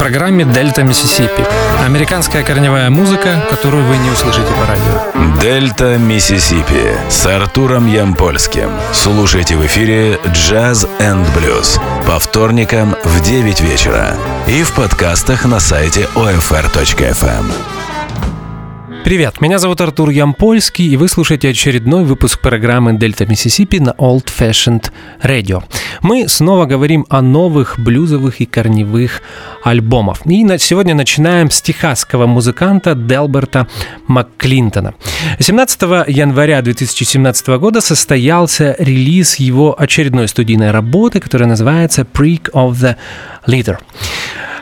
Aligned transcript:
программе 0.00 0.46
«Дельта 0.46 0.82
Миссисипи». 0.82 1.44
Американская 1.84 2.42
корневая 2.42 2.88
музыка, 2.88 3.44
которую 3.50 3.84
вы 3.84 3.98
не 3.98 4.08
услышите 4.08 4.48
по 4.48 4.66
радио. 4.66 5.38
«Дельта 5.42 5.98
Миссисипи» 5.98 6.96
с 7.10 7.26
Артуром 7.26 7.86
Ямпольским. 7.86 8.70
Слушайте 8.94 9.56
в 9.56 9.66
эфире 9.66 10.18
«Jazz 10.32 10.88
and 11.00 11.28
Blues» 11.36 11.78
по 12.06 12.18
вторникам 12.18 12.96
в 13.04 13.20
9 13.20 13.60
вечера 13.60 14.16
и 14.46 14.62
в 14.62 14.72
подкастах 14.72 15.44
на 15.44 15.60
сайте 15.60 16.08
OFR.FM. 16.14 17.79
Привет, 19.02 19.40
меня 19.40 19.58
зовут 19.58 19.80
Артур 19.80 20.10
Ямпольский, 20.10 20.86
и 20.86 20.96
вы 20.96 21.08
слушаете 21.08 21.48
очередной 21.48 22.04
выпуск 22.04 22.38
программы 22.38 22.98
«Дельта 22.98 23.24
Миссисипи» 23.24 23.78
на 23.78 23.90
Old 23.92 24.26
Fashioned 24.26 24.92
Radio. 25.22 25.64
Мы 26.02 26.28
снова 26.28 26.66
говорим 26.66 27.06
о 27.08 27.22
новых 27.22 27.80
блюзовых 27.80 28.42
и 28.42 28.46
корневых 28.46 29.22
альбомах. 29.64 30.18
И 30.26 30.44
на, 30.44 30.58
сегодня 30.58 30.94
начинаем 30.94 31.50
с 31.50 31.62
техасского 31.62 32.26
музыканта 32.26 32.94
Делберта 32.94 33.66
МакКлинтона. 34.06 34.94
17 35.38 35.80
января 36.08 36.60
2017 36.60 37.48
года 37.58 37.80
состоялся 37.80 38.76
релиз 38.78 39.36
его 39.36 39.74
очередной 39.80 40.28
студийной 40.28 40.72
работы, 40.72 41.20
которая 41.20 41.48
называется 41.48 42.02
«Prick 42.02 42.50
of 42.52 42.72
the 42.72 42.96
Leader». 43.46 43.78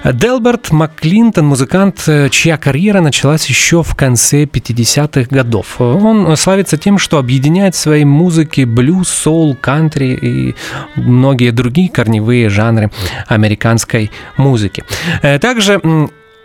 Делберт 0.04 0.70
Макклинтон, 0.70 1.46
музыкант, 1.46 2.04
э, 2.06 2.28
чья 2.30 2.56
карьера 2.56 3.00
началась 3.00 3.46
еще 3.46 3.82
в 3.82 3.94
конце 3.94 4.44
50-х 4.44 5.34
годов. 5.34 5.80
Он 5.80 6.36
славится 6.36 6.76
тем, 6.76 6.98
что 6.98 7.18
объединяет 7.18 7.74
в 7.74 7.78
своей 7.78 8.04
музыке 8.04 8.64
блюз, 8.64 9.08
соул, 9.08 9.56
кантри 9.56 10.18
и 10.20 10.54
многие 10.96 11.50
другие 11.50 11.88
корневые 11.88 12.48
жанры 12.48 12.90
американской 13.26 14.10
музыки. 14.36 14.84
Э, 15.22 15.38
также 15.38 15.80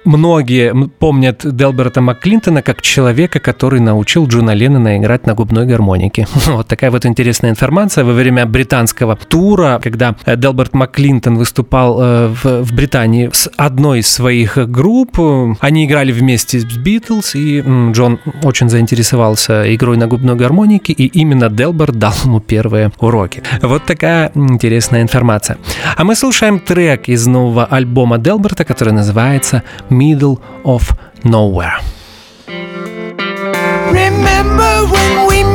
Многие 0.05 0.73
помнят 0.99 1.41
Делберта 1.44 2.02
МакКлинтона 2.02 2.61
как 2.61 2.81
человека, 2.81 3.39
который 3.39 3.80
научил 3.80 4.27
Джона 4.27 4.52
Леннона 4.52 4.97
играть 4.97 5.25
на 5.25 5.33
губной 5.33 5.66
гармонике. 5.66 6.27
Вот 6.53 6.67
такая 6.67 6.91
вот 6.91 7.05
интересная 7.05 7.52
информация. 7.52 8.03
Во 8.03 8.14
время 8.14 8.45
британского 8.45 9.16
тура, 9.16 9.80
когда 9.81 10.16
э, 10.25 10.36
Делберт 10.36 10.73
МакКлинтон 10.73 11.38
выступал 11.38 12.00
э, 12.02 12.27
в, 12.44 12.73
Британии 12.73 13.30
с 13.31 13.50
одной 13.58 14.00
из 14.00 14.08
своих 14.08 14.58
групп, 14.69 15.19
они 15.59 15.86
играли 15.86 16.11
вместе 16.11 16.59
с 16.59 16.66
Битлз, 16.66 17.36
и 17.36 17.61
Джон 17.92 18.20
очень 18.44 18.70
заинтересовался 18.70 19.73
игрой 19.73 19.97
на 19.97 20.08
губной 20.08 20.36
гармонике, 20.36 20.94
и 20.94 21.05
именно 21.05 21.49
Делберт 21.49 21.97
дал 21.97 22.14
ему 22.25 22.39
первые 22.39 22.92
уроки. 22.99 23.42
Вот 23.61 23.86
такая 23.86 24.31
интересная 24.36 25.02
информация. 25.02 25.58
А 25.95 26.03
мы 26.03 26.16
слушаем 26.16 26.59
трек 26.59 27.09
из 27.09 27.25
нового 27.27 27.66
альбома 27.66 28.17
Делберта, 28.17 28.66
который 28.66 28.94
называется 28.94 29.64
middle 29.94 30.41
of 30.66 30.94
nowhere. 31.23 31.77
Remember 33.94 34.88
when 34.91 35.27
we 35.27 35.52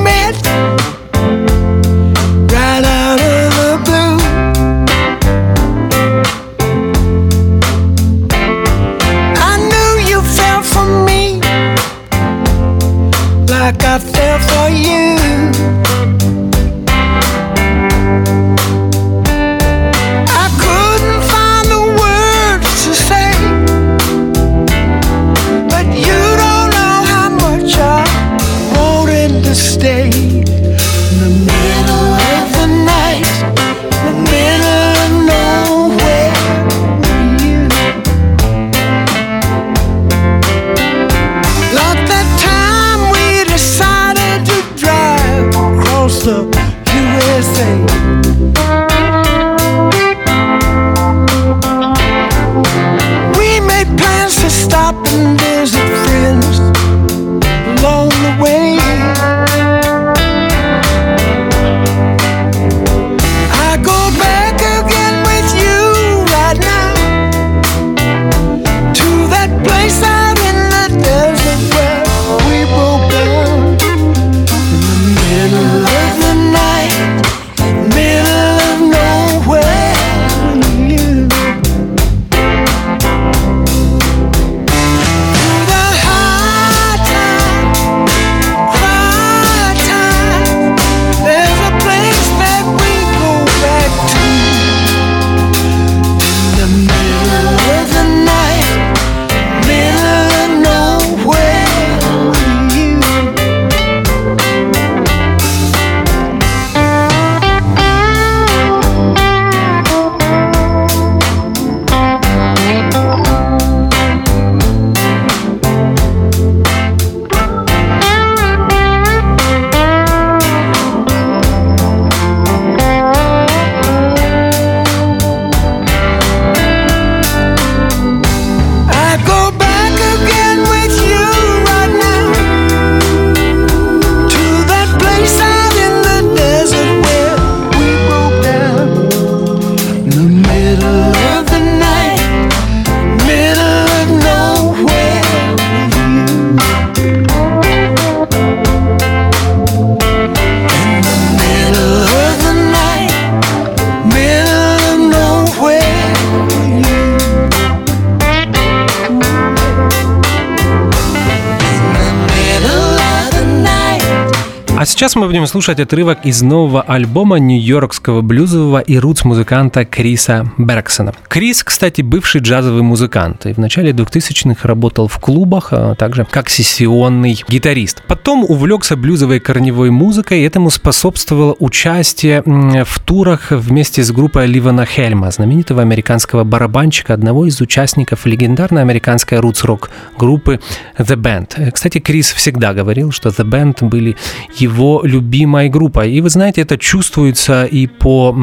будем 165.29 165.47
слушать 165.47 165.79
отрывок 165.79 166.25
из 166.25 166.43
нового 166.43 166.81
альбома 166.81 167.39
нью-йоркского 167.39 168.23
блюзового 168.23 168.81
и 168.81 168.97
рутс-музыканта 168.99 169.85
Криса 169.85 170.51
Бергсона. 170.57 171.13
Крис, 171.29 171.63
кстати, 171.63 172.01
бывший 172.03 172.41
джазовый 172.41 172.83
музыкант 172.83 173.45
и 173.45 173.53
в 173.53 173.59
начале 173.59 173.93
2000-х 173.93 174.67
работал 174.67 175.07
в 175.07 175.19
клубах, 175.19 175.69
а 175.73 175.95
также 175.95 176.25
как 176.25 176.49
сессионный 176.49 177.43
гитарист. 177.49 178.03
Потом 178.09 178.45
увлекся 178.45 178.97
блюзовой 178.97 179.39
корневой 179.41 179.91
музыкой, 179.91 180.41
и 180.41 180.45
этому 180.45 180.71
способствовало 180.71 181.55
участие 181.59 182.43
в 182.45 182.99
турах 183.01 183.51
вместе 183.51 184.03
с 184.03 184.11
группой 184.11 184.47
Ливана 184.47 184.87
Хельма, 184.87 185.31
знаменитого 185.31 185.83
американского 185.83 186.45
барабанщика, 186.45 187.13
одного 187.13 187.45
из 187.45 187.61
участников 187.61 188.25
легендарной 188.25 188.81
американской 188.81 189.39
рутс-рок 189.39 189.91
группы 190.17 190.61
The 190.97 191.17
Band. 191.17 191.71
Кстати, 191.73 191.99
Крис 191.99 192.33
всегда 192.33 192.73
говорил, 192.73 193.13
что 193.13 193.29
The 193.29 193.45
Band 193.45 193.87
были 193.87 194.17
его 194.57 194.79
его 194.79 195.18
любимой 195.19 195.69
группой. 195.69 196.13
И 196.13 196.21
вы 196.21 196.31
знаете, 196.31 196.63
это 196.63 196.79
чувствуется 196.79 197.65
и 197.65 197.87
по 197.87 198.35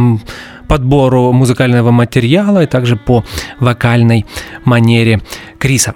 подбору 0.68 1.31
музыкального 1.31 1.92
материала 1.92 2.63
и 2.63 2.66
также 2.66 2.95
по 2.95 3.24
вокальной 3.60 4.25
манере 4.66 5.22
Криса. 5.60 5.94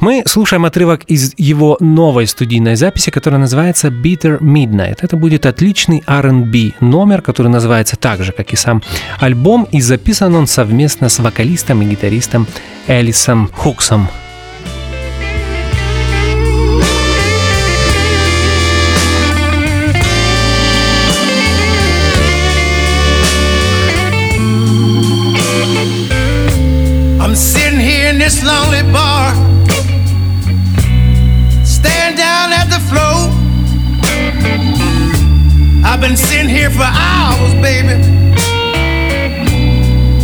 Мы 0.00 0.22
слушаем 0.26 0.64
отрывок 0.64 1.04
из 1.10 1.34
его 1.38 1.76
новой 1.80 2.26
студийной 2.26 2.76
записи, 2.76 3.10
которая 3.10 3.40
называется 3.40 3.88
Bitter 3.88 4.38
Midnight. 4.40 4.98
Это 5.02 5.16
будет 5.16 5.46
отличный 5.46 6.02
R&B 6.06 6.72
номер, 6.80 7.22
который 7.22 7.48
называется 7.48 7.96
так 7.96 8.22
же, 8.22 8.32
как 8.32 8.52
и 8.52 8.56
сам 8.56 8.82
альбом, 9.20 9.68
и 9.72 9.80
записан 9.80 10.34
он 10.34 10.46
совместно 10.46 11.08
с 11.08 11.20
вокалистом 11.20 11.82
и 11.82 11.86
гитаристом 11.86 12.46
Элисом 12.88 13.48
Хуксом. 13.54 14.08
I've 35.98 36.04
been 36.08 36.16
sitting 36.16 36.48
here 36.48 36.70
for 36.70 36.84
hours, 36.84 37.54
baby, 37.54 37.94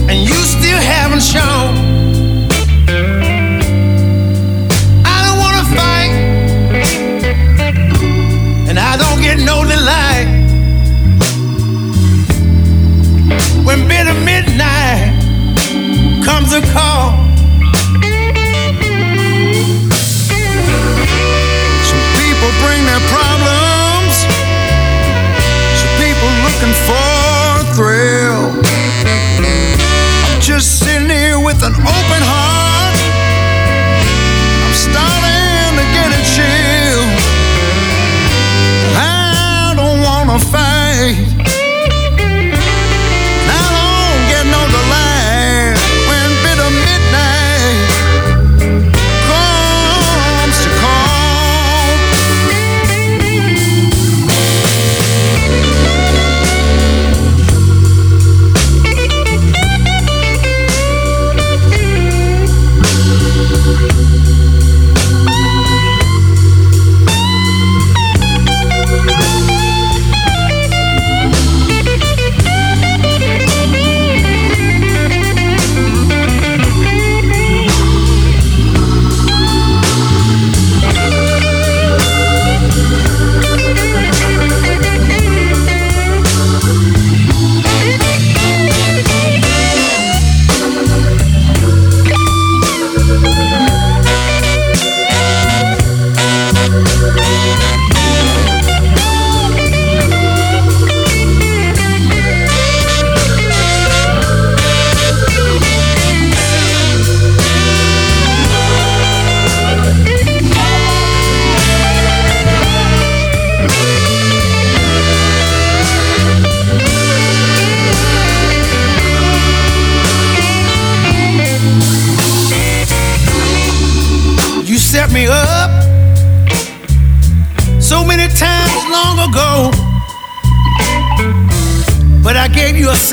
and 0.09 0.21
you 0.21 0.37
still 0.45 0.79
haven't 0.79 1.21
shown. 1.21 1.75
I 5.05 5.19
don't 5.27 5.39
wanna 5.43 5.65
fight, 5.75 6.13
and 8.69 8.79
I 8.79 8.97
don't 8.97 9.21
get 9.21 9.41
no 9.41 9.65
delight 9.65 10.29
when 13.65 13.89
bitter 13.89 14.15
midnight 14.15 15.13
comes 16.25 16.53
a 16.53 16.63
call. 16.73 17.24
looking 26.65 26.75
for 26.87 26.93
a 26.93 27.75
thrill. 27.75 28.63
I'm 30.27 30.41
just 30.41 30.79
sitting 30.79 31.11
here 31.11 31.39
with 31.39 31.63
an 31.63 31.75
open 31.75 32.23
heart. 32.23 32.34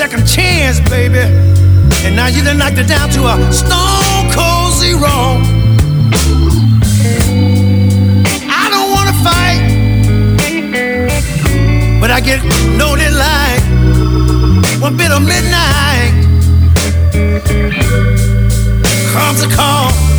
Second 0.02 0.26
chance, 0.26 0.80
baby. 0.90 1.20
And 2.06 2.16
now 2.16 2.26
you 2.26 2.44
done 2.44 2.58
knocked 2.58 2.80
it 2.80 2.88
down 2.88 3.08
to 3.12 3.22
a 3.28 3.54
stone 3.54 4.26
cold 4.34 4.74
zero. 4.74 5.14
I 8.50 8.66
don't 8.74 8.90
wanna 8.96 9.14
fight, 9.22 9.62
but 12.02 12.10
I 12.10 12.20
get 12.20 12.44
no 12.82 12.96
delight. 12.96 13.62
One 14.82 14.98
bit 14.98 15.12
of 15.12 15.22
midnight 15.22 16.14
comes 19.14 19.44
a 19.44 19.50
call. 19.56 20.11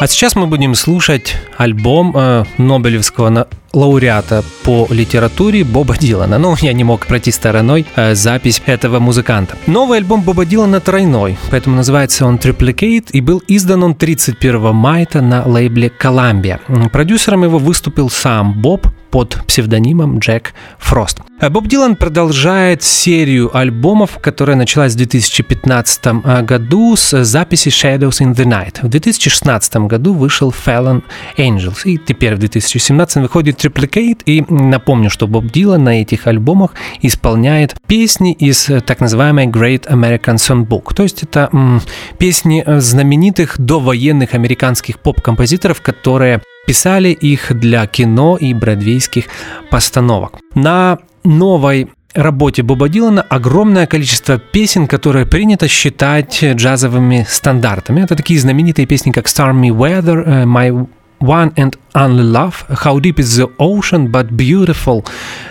А 0.00 0.06
сейчас 0.06 0.36
мы 0.36 0.46
будем 0.46 0.76
слушать 0.76 1.34
альбом 1.56 2.16
э, 2.16 2.44
Нобелевского 2.56 3.48
лауреата 3.72 4.42
по 4.64 4.86
литературе 4.90 5.64
Боба 5.64 5.96
Дилана. 5.96 6.38
Но 6.38 6.56
я 6.60 6.72
не 6.72 6.84
мог 6.84 7.06
пройти 7.06 7.30
стороной 7.30 7.86
э, 7.96 8.14
запись 8.14 8.62
этого 8.66 8.98
музыканта. 8.98 9.56
Новый 9.66 9.98
альбом 9.98 10.22
Боба 10.22 10.44
Дилана 10.44 10.80
тройной, 10.80 11.36
поэтому 11.50 11.76
называется 11.76 12.26
он 12.26 12.36
Triplicate 12.36 13.10
и 13.12 13.20
был 13.20 13.42
издан 13.48 13.82
он 13.82 13.94
31 13.94 14.74
мая 14.74 15.08
на 15.14 15.46
лейбле 15.46 15.92
Columbia. 16.00 16.58
Продюсером 16.90 17.44
его 17.44 17.58
выступил 17.58 18.10
сам 18.10 18.60
Боб, 18.60 18.88
под 19.10 19.38
псевдонимом 19.46 20.18
Джек 20.18 20.54
Фрост. 20.78 21.20
А 21.40 21.50
Боб 21.50 21.68
Дилан 21.68 21.96
продолжает 21.96 22.82
серию 22.82 23.56
альбомов, 23.56 24.18
которая 24.20 24.56
началась 24.56 24.94
в 24.94 24.96
2015 24.96 26.00
а, 26.06 26.42
году 26.42 26.96
с 26.96 27.24
записи 27.24 27.68
Shadows 27.68 28.20
in 28.20 28.34
the 28.34 28.44
Night. 28.44 28.78
В 28.82 28.88
2016 28.88 29.76
году 29.76 30.14
вышел 30.14 30.52
Fallen 30.52 31.02
Angels, 31.36 31.82
и 31.84 31.96
теперь 31.96 32.34
в 32.34 32.38
2017 32.38 33.16
выходит 33.16 33.57
Triplicate. 33.58 34.22
И 34.24 34.44
напомню, 34.48 35.10
что 35.10 35.26
Боб 35.26 35.46
Дилан 35.46 35.84
на 35.84 36.00
этих 36.00 36.26
альбомах 36.26 36.74
исполняет 37.02 37.76
песни 37.86 38.32
из 38.32 38.68
э, 38.68 38.80
так 38.80 39.00
называемой 39.00 39.46
Great 39.46 39.86
American 39.88 40.36
Songbook. 40.36 40.94
То 40.94 41.02
есть 41.02 41.22
это 41.22 41.48
м, 41.52 41.80
песни 42.18 42.62
э, 42.64 42.80
знаменитых 42.80 43.58
довоенных 43.58 44.34
американских 44.34 44.98
поп-композиторов, 45.00 45.80
которые 45.80 46.42
писали 46.66 47.08
их 47.08 47.58
для 47.58 47.86
кино 47.86 48.36
и 48.36 48.52
бродвейских 48.54 49.24
постановок. 49.70 50.38
На 50.54 50.98
новой 51.24 51.88
работе 52.14 52.62
Боба 52.62 52.88
Дилана 52.88 53.22
огромное 53.22 53.86
количество 53.86 54.38
песен, 54.38 54.86
которые 54.86 55.26
принято 55.26 55.68
считать 55.68 56.42
джазовыми 56.42 57.26
стандартами. 57.28 58.02
Это 58.02 58.16
такие 58.16 58.40
знаменитые 58.40 58.86
песни, 58.86 59.12
как 59.12 59.26
Stormy 59.26 59.70
Weather, 59.70 60.22
э, 60.24 60.44
My 60.44 60.88
One 61.20 61.54
and 61.54 61.76
Only 61.98 62.22
Love, 62.22 62.64
How 62.68 63.00
Deep 63.00 63.18
is 63.18 63.36
the 63.36 63.50
Ocean, 63.58 64.08
But 64.08 64.30
Beautiful, 64.36 65.04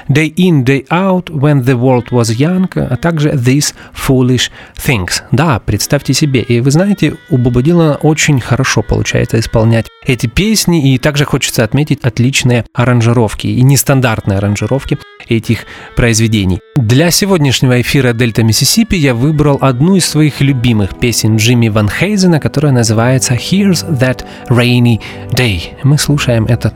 Day 0.08 0.34
In, 0.38 0.64
Day 0.64 0.86
Out, 0.90 1.30
When 1.30 1.66
the 1.66 1.76
World 1.76 2.06
Was 2.12 2.32
Young, 2.32 2.70
а 2.74 2.96
также 2.96 3.32
These 3.32 3.76
Foolish 3.94 4.50
Things. 4.78 5.24
Да, 5.34 5.60
представьте 5.60 6.14
себе. 6.14 6.40
И 6.40 6.62
вы 6.62 6.72
знаете, 6.72 7.18
у 7.30 7.38
Боба 7.38 7.62
Дилана 7.62 7.96
очень 7.96 8.40
хорошо 8.40 8.82
получается 8.82 9.40
исполнять 9.40 9.88
эти 10.06 10.28
песни, 10.28 10.94
и 10.94 10.98
также 10.98 11.26
хочется 11.26 11.66
отметить 11.66 12.00
отличные 12.04 12.64
аранжировки 12.74 13.48
и 13.48 13.62
нестандартные 13.62 14.38
аранжировки 14.38 14.98
этих 15.28 15.66
произведений. 15.98 16.60
Для 16.78 17.12
сегодняшнего 17.12 17.82
эфира 17.82 18.14
Дельта 18.14 18.44
Миссисипи 18.44 18.96
я 18.96 19.14
выбрал 19.14 19.58
одну 19.60 19.96
из 19.96 20.06
своих 20.06 20.40
любимых 20.40 20.98
песен 20.98 21.36
Джимми 21.36 21.68
Ван 21.68 21.90
Хейзена, 21.90 22.40
которая 22.40 22.72
называется 22.72 23.34
Here's 23.34 23.84
That 24.00 24.24
Rainy 24.48 25.02
Day. 25.32 25.62
Мы 25.84 25.98
слушаем 25.98 26.37
эту 26.46 26.72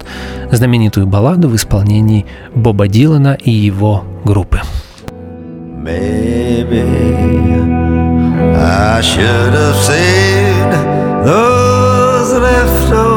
знаменитую 0.51 1.07
балладу 1.07 1.47
в 1.49 1.55
исполнении 1.55 2.25
Боба 2.55 2.87
Дилана 2.87 3.37
и 3.39 3.51
его 3.51 4.03
группы. 4.23 4.61
Maybe 5.83 6.83
I 8.55 9.01
should 9.01 9.53
have 9.53 9.75
saved 9.77 10.73
those 11.25 12.33
leftover 12.33 13.15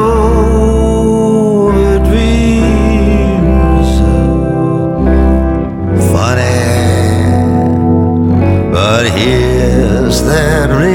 dreams. 2.09 3.91
Funny, 6.11 6.63
but 8.71 9.05
here's 9.11 10.23
that 10.23 10.69
rainy 10.71 10.94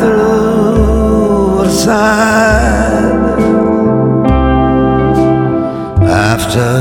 threw 0.00 1.60
aside? 1.60 3.12
After 6.02 6.72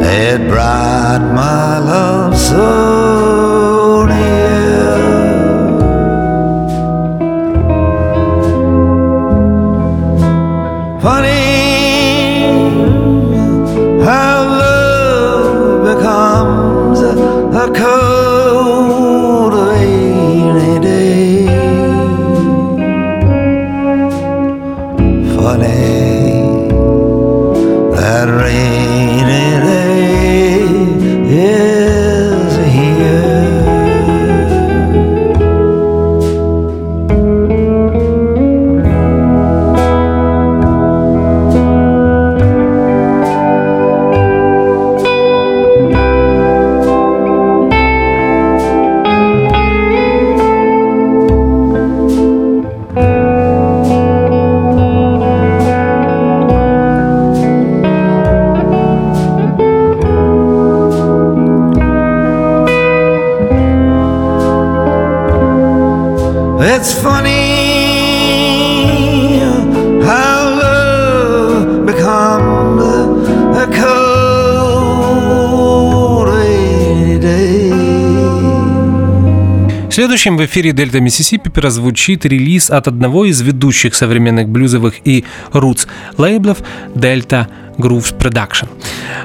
it 0.00 0.48
brought 0.48 1.20
my 1.34 1.78
love 1.78 2.34
so 2.38 3.05
Следующим 80.16 80.38
в 80.38 80.44
эфире 80.46 80.72
Дельта 80.72 80.98
Миссисипи 80.98 81.50
прозвучит 81.50 82.24
релиз 82.24 82.70
от 82.70 82.88
одного 82.88 83.26
из 83.26 83.42
ведущих 83.42 83.94
современных 83.94 84.48
блюзовых 84.48 84.94
и 85.04 85.26
рутс 85.52 85.86
лейблов 86.16 86.62
Delta 86.94 87.48
Grooves 87.76 88.16
Production. 88.16 88.66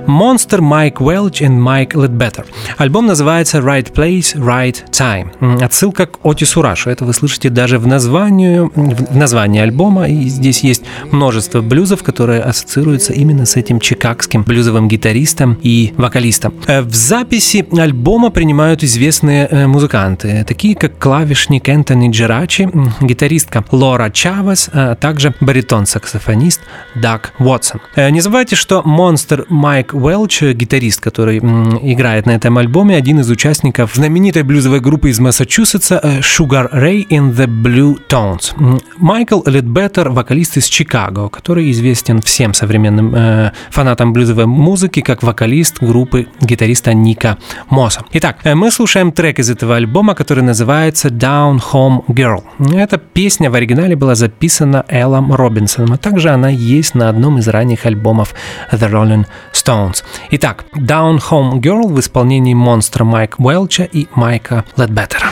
Monster 0.08 0.60
Mike 0.60 0.96
Welch 0.98 1.42
и 1.44 1.46
Mike 1.48 1.92
Ledbetter. 1.94 2.46
Альбом 2.78 3.06
называется 3.06 3.60
Right 3.60 3.92
Place, 3.94 4.36
Right 4.36 4.76
Time. 4.92 5.64
Отсылка 5.64 6.06
к 6.08 6.20
Отису 6.26 6.62
Рашу. 6.62 6.90
Это 6.90 7.06
вы 7.06 7.14
слышите 7.14 7.50
даже 7.50 7.78
в 7.80 7.88
названии, 7.88 8.60
в 8.60 9.16
названии 9.16 9.62
альбома. 9.62 10.08
И 10.08 10.28
здесь 10.28 10.62
есть 10.64 10.84
множество 11.12 11.62
блюзов, 11.62 12.04
которые 12.04 12.42
ассоциируются 12.42 13.14
именно 13.14 13.46
с 13.46 13.56
этим 13.56 13.80
чикагским 13.80 14.44
блюзовым 14.44 14.88
гитаристом 14.88 15.58
и 15.62 15.94
вокалистом. 15.98 16.54
Э, 16.68 16.82
В 16.82 16.94
записи 16.96 17.66
альбома 17.78 18.30
принимают 18.32 18.84
известные 18.84 19.48
э, 19.50 19.68
музыканты, 19.68 20.44
такие 20.48 20.76
как 20.76 20.98
клавишник 20.98 21.70
Энтони 21.70 22.10
Джерачи, 22.10 22.70
гитаристка 23.02 23.64
Лора 23.72 24.10
Чавес, 24.10 24.70
а 24.74 24.96
также 24.96 25.34
баритон-саксофонист 25.40 26.62
Даг 26.96 27.34
Уотсон. 27.40 27.82
Э, 27.96 28.10
Не 28.10 28.22
забывайте, 28.22 28.56
что 28.56 28.82
Монстр 28.84 29.46
Майк 29.50 29.91
Уэлч, 29.94 30.44
э, 30.44 30.54
гитарист, 30.54 31.02
который 31.02 31.40
играет 31.40 32.26
на 32.26 32.32
этом 32.32 32.58
альбоме, 32.58 32.96
один 32.96 33.20
из 33.20 33.30
участников 33.30 33.96
знаменитой 33.96 34.44
блюзовой 34.44 34.80
группы 34.80 35.10
из 35.10 35.20
Массачусетса 35.20 36.00
э, 36.02 36.20
Sugar 36.20 36.72
Ray 36.74 37.08
in 37.08 37.34
the 37.34 37.48
Blue 37.48 37.98
Tones. 38.10 38.54
Майкл 38.98 39.42
Ледбеттер, 39.46 40.10
вокалист 40.10 40.58
из 40.58 40.68
Чикаго, 40.68 41.30
который 41.30 41.72
известен 41.72 42.22
всем 42.22 42.54
современным 42.54 43.14
э, 43.16 43.52
фанатам 43.70 44.14
блюзовой 44.14 44.46
музыки 44.46 45.02
как 45.02 45.24
вокалист 45.24 45.82
группы 45.82 46.28
гитариста 46.42 46.94
Ника 46.94 47.38
Мосса. 47.70 48.04
Итак, 48.14 48.38
э, 48.44 48.56
мы 48.56 48.72
слушаем 48.72 49.12
трек 49.12 49.40
из 49.40 49.50
этого 49.50 49.76
альбома, 49.76 50.16
который 50.16 50.44
называется 50.44 51.10
Down 51.10 51.60
Home 51.72 52.06
Girl. 52.08 52.44
Эта 52.74 52.98
песня 52.98 53.50
в 53.50 53.56
оригинале 53.56 53.96
была 53.96 54.16
записана 54.16 54.86
Эллом 54.88 55.34
Робинсоном, 55.34 55.94
а 55.94 55.98
также 55.98 56.30
она 56.30 56.50
есть 56.50 56.96
на 56.96 57.10
одном 57.10 57.40
из 57.40 57.48
ранних 57.48 57.86
альбомов 57.86 58.34
The 58.72 58.92
Rolling 58.92 59.26
Stones. 59.54 59.71
Stones. 59.72 60.04
Итак, 60.32 60.66
Down 60.76 61.20
Home 61.30 61.62
Girl 61.62 61.88
в 61.88 62.00
исполнении 62.00 62.54
монстра 62.54 63.04
Майк 63.06 63.36
Уэлча 63.40 63.84
и 63.84 64.08
Майка 64.16 64.66
Ледбеттера. 64.76 65.32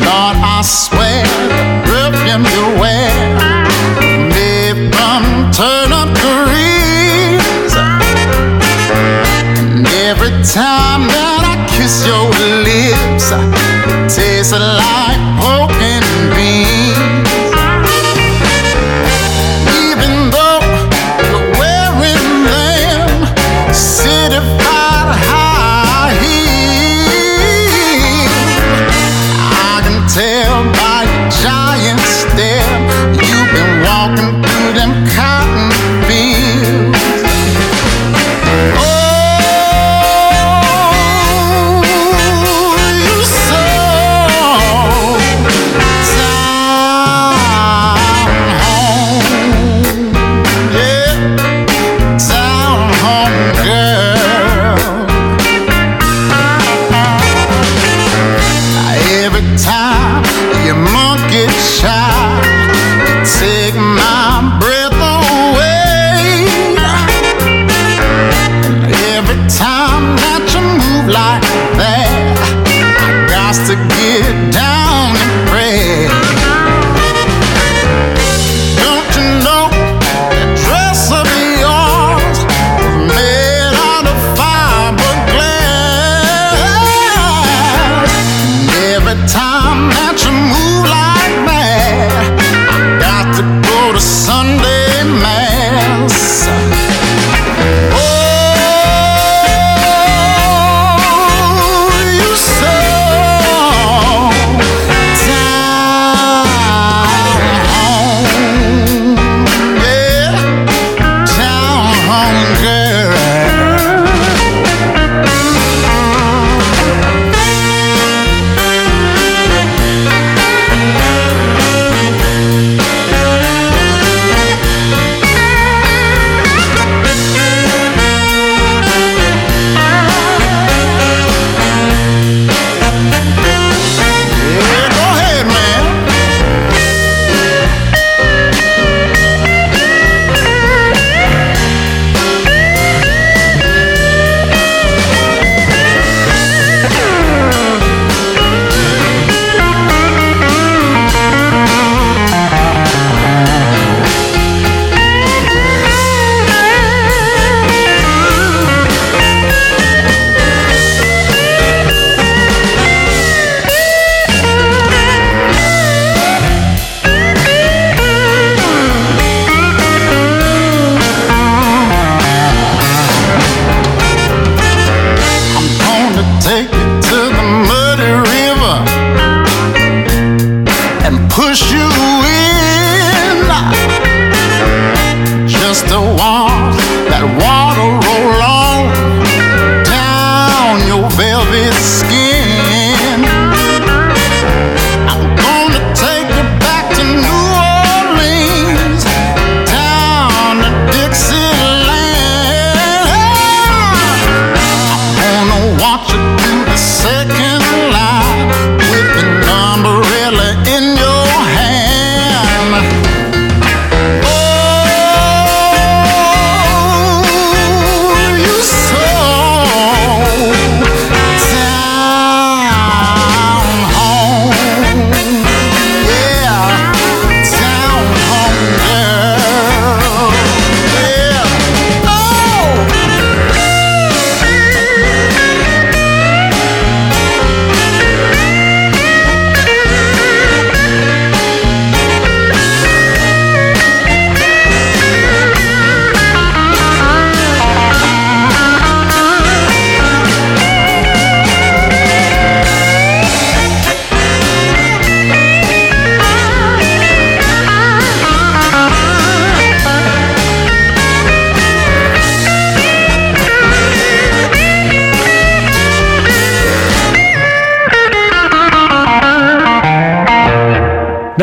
Lord, 0.00 0.36
I 0.42 0.62
swear, 0.62 1.24
you 1.86 2.40
from 4.92 5.52
turn 5.52 5.92
up 5.92 6.08
every 10.06 10.30
time 10.42 11.06
that 11.08 11.42
I 11.44 11.56
kiss 11.68 12.06
your 12.06 12.28
lips, 12.64 13.26
tastes 14.14 14.52
like 14.52 15.20
poking 15.40 16.04
beans. 16.34 16.73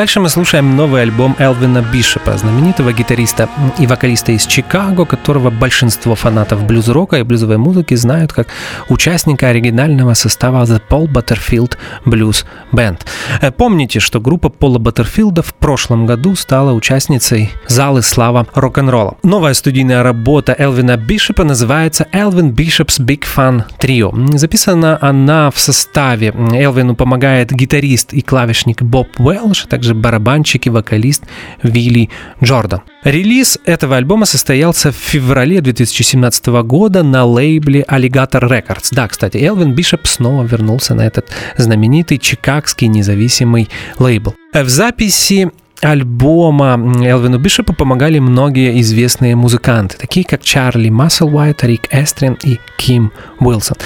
Дальше 0.01 0.19
мы 0.19 0.29
слушаем 0.29 0.75
новый 0.75 1.03
альбом 1.03 1.35
Элвина 1.37 1.85
Бишопа, 1.93 2.35
знаменитого 2.35 2.91
гитариста 2.91 3.47
и 3.77 3.85
вокалиста 3.85 4.31
из 4.31 4.47
Чикаго, 4.47 5.05
которого 5.05 5.51
большинство 5.51 6.15
фанатов 6.15 6.63
блюз-рока 6.63 7.17
и 7.17 7.21
блюзовой 7.21 7.57
музыки 7.57 7.93
знают 7.93 8.33
как 8.33 8.47
участника 8.89 9.49
оригинального 9.49 10.15
состава 10.15 10.63
The 10.63 10.81
Paul 10.89 11.05
Butterfield 11.05 11.77
Blues 12.03 12.45
Band. 12.71 13.01
Э, 13.41 13.51
Помните, 13.51 13.99
что 13.99 14.19
группа 14.19 14.49
Пола 14.49 14.79
Баттерфилда 14.79 15.43
в 15.43 15.53
прошлом 15.53 16.07
году 16.07 16.33
стала 16.33 16.73
участницей 16.73 17.51
Залы 17.67 18.01
слава 18.01 18.47
рок-н-ролла. 18.55 19.17
Новая 19.21 19.53
студийная 19.53 20.01
работа 20.01 20.55
Элвина 20.57 20.97
Бишопа 20.97 21.43
называется 21.43 22.07
Elvin 22.11 22.51
Bishop's 22.55 22.99
Big 22.99 23.21
Fun 23.21 23.65
Trio. 23.77 24.35
Записана 24.35 24.97
она 24.99 25.51
в 25.51 25.59
составе. 25.59 26.33
Элвину 26.53 26.95
помогает 26.95 27.51
гитарист 27.51 28.13
и 28.13 28.21
клавишник 28.21 28.81
Боб 28.81 29.07
Уэлш, 29.19 29.65
а 29.65 29.67
также 29.67 29.90
барабанщик 29.93 30.67
и 30.67 30.69
вокалист 30.69 31.23
Вилли 31.63 32.09
Джордан. 32.43 32.81
Релиз 33.03 33.57
этого 33.65 33.97
альбома 33.97 34.25
состоялся 34.25 34.91
в 34.91 34.95
феврале 34.95 35.61
2017 35.61 36.45
года 36.63 37.03
на 37.03 37.25
лейбле 37.25 37.85
Alligator 37.87 38.41
Records. 38.41 38.89
Да, 38.91 39.07
кстати, 39.07 39.37
Элвин 39.37 39.73
Бишоп 39.73 40.07
снова 40.07 40.43
вернулся 40.43 40.93
на 40.93 41.01
этот 41.01 41.29
знаменитый 41.57 42.17
чикагский 42.17 42.87
независимый 42.87 43.69
лейбл. 43.99 44.35
В 44.53 44.69
записи 44.69 45.49
альбома 45.81 46.73
Элвину 47.03 47.39
Бишопу 47.39 47.73
помогали 47.73 48.19
многие 48.19 48.79
известные 48.81 49.35
музыканты, 49.35 49.97
такие 49.97 50.25
как 50.25 50.43
Чарли 50.43 50.89
Масселвайт, 50.89 51.63
Рик 51.63 51.87
Эстрин 51.91 52.37
и 52.43 52.59
Ким 52.77 53.11
Уилсон. 53.39 53.77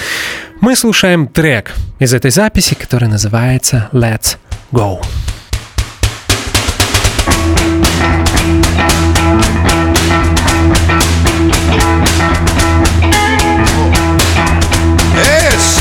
Мы 0.60 0.76
слушаем 0.76 1.26
трек 1.26 1.74
из 1.98 2.14
этой 2.14 2.30
записи, 2.30 2.74
который 2.74 3.08
называется 3.08 3.88
«Let's 3.92 4.36
Go». 4.72 5.02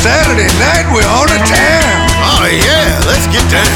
Saturday 0.05 0.45
night. 0.61 0.85
We're 0.93 1.01
on 1.17 1.25
the 1.25 1.41
town. 1.49 1.97
Oh 2.37 2.45
yeah, 2.45 2.93
let's 3.09 3.25
get 3.33 3.41
down. 3.49 3.73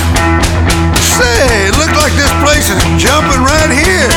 Say, 1.01 1.73
look 1.73 1.89
like 1.97 2.13
this 2.13 2.29
place 2.45 2.69
is 2.69 2.77
jumping 3.01 3.41
right 3.41 3.73
here. 3.73 4.13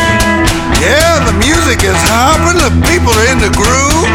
Yeah, 0.76 1.24
the 1.24 1.32
music 1.40 1.80
is 1.80 1.96
hopping, 2.12 2.60
the 2.60 2.68
people 2.84 3.16
are 3.16 3.28
in 3.32 3.40
the 3.40 3.48
groove, 3.56 4.12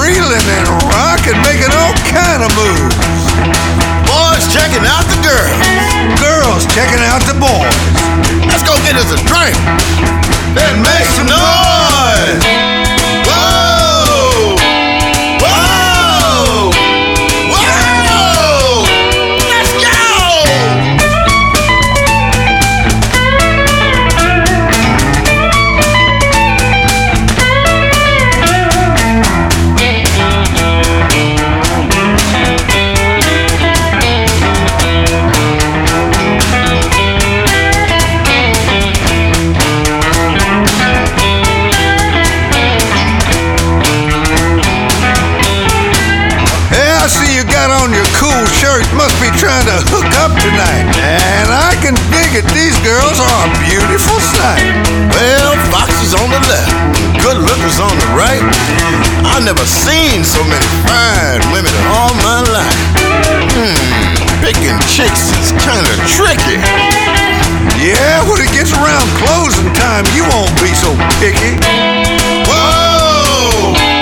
reeling 0.00 0.40
and 0.40 0.68
rocking, 0.88 1.36
making 1.44 1.68
all 1.68 1.92
kind 2.08 2.40
of 2.40 2.50
moves. 2.56 2.96
Boys 4.08 4.48
checking 4.48 4.88
out 4.88 5.04
the 5.12 5.20
girls. 5.20 5.68
Girls 6.16 6.64
checking 6.72 7.04
out 7.12 7.20
the 7.28 7.36
boys. 7.36 7.76
Let's 8.48 8.64
go 8.64 8.72
get 8.88 8.96
us 8.96 9.12
a 9.12 9.20
drink. 9.28 9.52
Then 10.56 10.80
make 10.80 11.04
some 11.12 11.28
noise. 11.28 12.77
These 52.54 52.76
girls 52.84 53.18
are 53.20 53.40
a 53.44 53.50
beautiful 53.64 54.18
sight. 54.20 54.64
Well, 55.12 55.52
Foxy's 55.72 56.14
on 56.14 56.28
the 56.30 56.42
left, 56.48 56.72
good 57.22 57.38
lookers 57.38 57.80
on 57.80 57.92
the 57.92 58.10
right. 58.16 58.42
I've 59.24 59.44
never 59.44 59.64
seen 59.64 60.24
so 60.24 60.40
many 60.44 60.68
fine 60.86 61.40
women 61.52 61.72
in 61.72 61.86
all 61.92 62.12
my 62.24 62.40
life. 62.48 62.80
Hmm, 63.54 63.76
picking 64.44 64.78
chicks 64.86 65.32
is 65.40 65.52
kinda 65.60 65.94
tricky. 66.06 66.58
Yeah, 67.78 68.22
when 68.28 68.40
it 68.40 68.50
gets 68.52 68.72
around 68.72 69.06
closing 69.22 69.72
time, 69.74 70.04
you 70.14 70.24
won't 70.34 70.54
be 70.60 70.74
so 70.74 70.90
picky. 71.20 71.58
Whoa! 72.48 73.97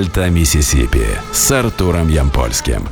Дельта 0.00 0.30
Миссисипи 0.30 1.04
с 1.30 1.50
Артуром 1.50 2.08
Ямпольским. 2.08 2.88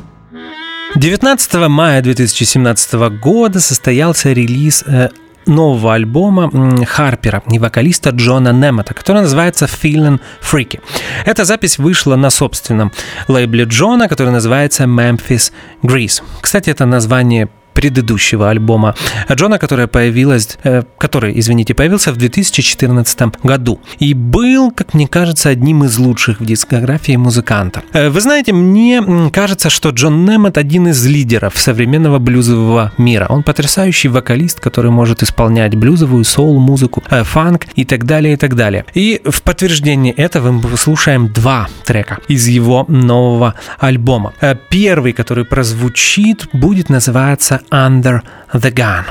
19 0.95 1.55
мая 1.69 2.03
2017 2.03 2.93
года 3.19 3.61
состоялся 3.61 4.31
релиз 4.31 4.85
э, 4.87 5.09
нового 5.47 5.95
альбома 5.95 6.51
Харпера 6.85 7.43
и 7.51 7.59
вокалиста 7.59 8.11
Джона 8.11 8.53
Немета, 8.53 8.93
который 8.93 9.23
называется 9.23 9.65
Feeling 9.65 10.21
Freaky. 10.43 10.81
Эта 11.25 11.47
запись 11.47 11.79
вышла 11.79 12.15
на 12.17 12.29
собственном 12.29 12.93
лейбле 13.27 13.65
Джона, 13.65 14.07
который 14.07 14.31
называется 14.31 14.85
Memphis 14.85 15.51
Grease. 15.83 16.23
Кстати, 16.43 16.69
это 16.69 16.85
название 16.85 17.49
предыдущего 17.79 18.51
альбома 18.51 18.97
Джона, 19.33 19.61
которая 19.61 19.87
появилась, 19.87 20.59
э, 20.65 20.83
который, 20.99 21.39
извините, 21.39 21.75
появился 21.75 22.13
в 22.13 22.17
2014 22.17 23.37
году. 23.45 23.79
И 24.01 24.15
был, 24.15 24.73
как 24.73 24.95
мне 24.95 25.07
кажется, 25.07 25.51
одним 25.51 25.85
из 25.85 25.97
лучших 25.97 26.41
в 26.41 26.45
дискографии 26.45 27.15
музыканта. 27.15 27.83
Э, 27.93 28.09
вы 28.11 28.21
знаете, 28.21 28.53
мне 28.53 29.31
кажется, 29.33 29.71
что 29.71 29.91
Джон 29.91 30.25
Немет 30.25 30.59
один 30.59 30.89
из 30.89 31.07
лидеров 31.07 31.57
современного 31.57 32.19
блюзового 32.19 32.91
мира. 32.99 33.27
Он 33.29 33.45
потрясающий 33.45 34.09
вокалист, 34.09 34.59
который 34.59 34.91
может 34.91 35.23
исполнять 35.23 35.77
блюзовую, 35.77 36.25
соул-музыку, 36.25 37.05
э, 37.11 37.23
фанк 37.23 37.67
и 37.77 37.85
так 37.85 38.05
далее, 38.07 38.33
и 38.33 38.37
так 38.37 38.57
далее. 38.57 38.87
И 38.95 39.21
в 39.25 39.41
подтверждение 39.43 40.13
этого 40.15 40.51
мы 40.51 40.63
послушаем 40.63 41.29
два 41.29 41.69
трека 41.85 42.19
из 42.27 42.49
его 42.49 42.85
нового 42.89 43.55
альбома. 43.79 44.33
Э, 44.41 44.57
первый, 44.69 45.13
который 45.13 45.45
прозвучит, 45.45 46.49
будет 46.53 46.91
называться 46.91 47.61
under 47.71 48.23
the 48.55 48.71
gun. 48.71 49.05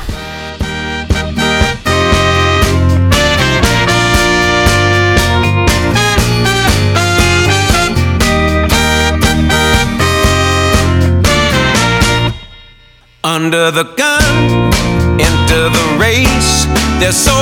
Under 13.23 13.71
the 13.71 13.83
gun, 13.83 14.71
enter 15.19 15.69
the 15.69 15.97
race. 15.99 16.65
There's 16.99 17.15
so 17.15 17.35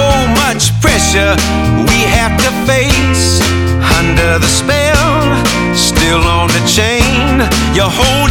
much 0.43 0.71
pressure 0.81 1.35
we 1.87 1.99
have 2.11 2.35
to 2.41 2.51
face. 2.65 3.39
Under 3.99 4.39
the 4.39 4.47
spell, 4.47 5.45
still 5.75 6.23
on 6.23 6.47
the 6.49 6.63
chain. 6.67 7.39
You 7.73 7.83
hold 7.83 8.24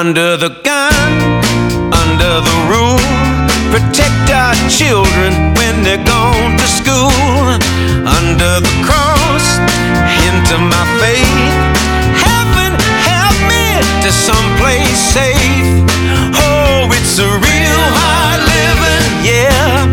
Under 0.00 0.34
the 0.38 0.48
gun, 0.64 1.12
under 1.92 2.40
the 2.40 2.56
rule, 2.72 3.04
protect 3.68 4.32
our 4.32 4.56
children 4.72 5.52
when 5.60 5.84
they're 5.84 6.02
gone 6.08 6.56
to 6.56 6.66
school. 6.80 7.12
Under 8.08 8.64
the 8.64 8.74
cross, 8.80 9.44
into 10.24 10.56
my 10.56 10.84
faith. 11.04 11.52
Heaven 12.16 12.72
help 13.12 13.36
me 13.44 13.84
to 14.00 14.10
someplace 14.10 14.96
safe. 14.96 15.84
Oh, 16.48 16.88
it's 16.96 17.18
a 17.18 17.28
real 17.28 17.84
hard 18.00 18.40
living, 18.56 19.12
yeah. 19.20 19.84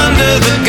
Under 0.00 0.32
the 0.48 0.65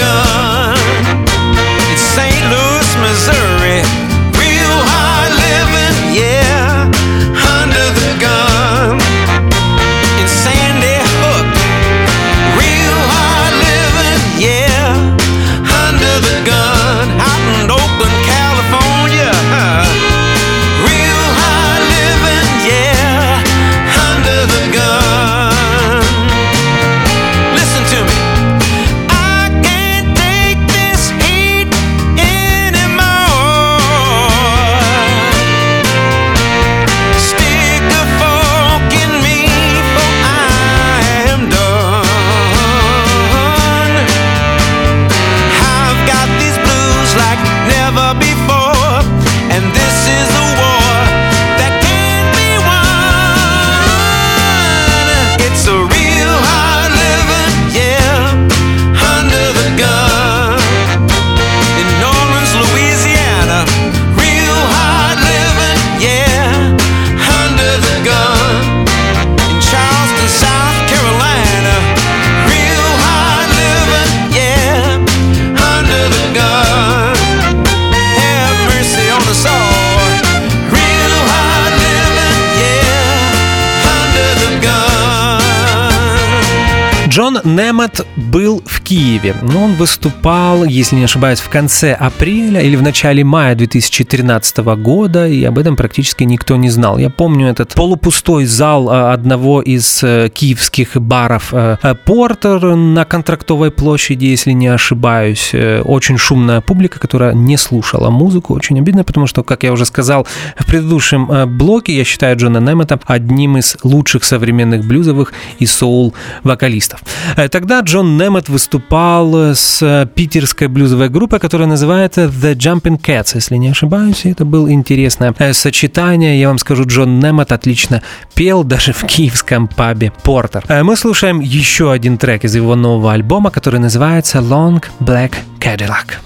Немет 87.47 88.05
был 88.17 88.62
в 88.65 88.81
Киеве, 88.81 89.33
но 89.41 89.63
он 89.63 89.75
выступал, 89.75 90.65
если 90.65 90.97
не 90.97 91.05
ошибаюсь, 91.05 91.39
в 91.39 91.47
конце 91.47 91.93
апреля 91.93 92.60
или 92.60 92.75
в 92.75 92.81
начале 92.81 93.23
мая 93.23 93.55
2013 93.55 94.57
года, 94.57 95.27
и 95.27 95.43
об 95.45 95.57
этом 95.57 95.77
практически 95.77 96.25
никто 96.25 96.57
не 96.57 96.69
знал. 96.69 96.97
Я 96.97 97.10
помню 97.10 97.47
этот 97.47 97.73
полупустой 97.73 98.45
зал 98.45 98.89
э, 98.89 99.13
одного 99.13 99.62
из 99.62 100.03
э, 100.03 100.29
киевских 100.29 100.97
баров 100.97 101.53
э, 101.53 101.77
э, 101.81 101.95
«Портер» 101.95 102.75
на 102.75 103.05
Контрактовой 103.05 103.71
площади, 103.71 104.25
если 104.25 104.51
не 104.51 104.67
ошибаюсь. 104.67 105.53
Очень 105.86 106.17
шумная 106.17 106.60
публика, 106.60 106.99
которая 106.99 107.33
не 107.33 107.55
слушала 107.55 108.10
музыку. 108.10 108.55
Очень 108.55 108.79
обидно, 108.79 109.05
потому 109.05 109.25
что, 109.25 109.43
как 109.43 109.63
я 109.63 109.71
уже 109.71 109.86
сказал 109.86 110.27
в 110.57 110.65
предыдущем 110.65 111.57
блоке, 111.57 111.95
я 111.95 112.03
считаю 112.03 112.36
Джона 112.36 112.57
Немета 112.57 112.99
одним 113.05 113.57
из 113.57 113.77
лучших 113.83 114.25
современных 114.25 114.83
блюзовых 114.83 115.31
и 115.60 115.65
соул-вокалистов. 115.65 117.01
Э, 117.38 117.47
Тогда 117.50 117.82
Джон 117.82 118.17
Немет 118.17 118.50
выступал 118.50 119.54
с 119.54 119.82
э, 119.82 120.08
питерской 120.13 120.67
блюзовой 120.67 121.10
группой, 121.10 121.39
которая 121.39 121.67
называется 121.67 122.26
The 122.26 122.56
Jumping 122.56 123.00
Cats, 123.00 123.32
если 123.36 123.56
не 123.58 123.69
ошибаюсь. 123.69 124.26
Это 124.26 124.43
было 124.43 124.71
интересное 124.71 125.34
э, 125.38 125.54
сочетание. 125.54 126.39
Я 126.39 126.47
вам 126.47 126.58
скажу, 126.58 126.86
Джон 126.86 127.19
Немет 127.19 127.52
отлично 127.52 128.02
пел 128.34 128.63
даже 128.63 128.91
в 128.91 129.06
киевском 129.06 129.67
пабе 129.67 130.12
Портер. 130.23 130.63
Э, 130.67 130.82
Мы 130.82 130.95
слушаем 130.95 131.39
еще 131.39 131.91
один 131.91 132.17
трек 132.17 132.43
из 132.43 132.56
его 132.56 132.76
нового 132.76 133.13
альбома, 133.13 133.52
который 133.52 133.80
называется 133.80 134.39
Long 134.39 134.84
Black 135.00 135.34
Cadillac. 135.60 136.17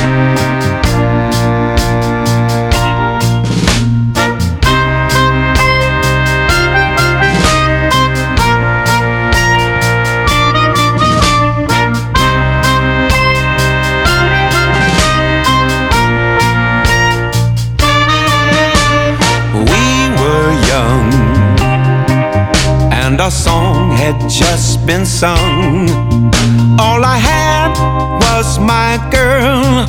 We 0.00 0.57
had 24.12 24.30
just 24.30 24.86
been 24.86 25.04
sung. 25.04 25.86
All 26.80 27.04
I 27.04 27.18
had 27.18 27.72
was 28.24 28.58
my 28.58 28.96
girl, 29.10 29.84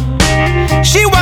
she 0.83 1.05
was 1.05 1.18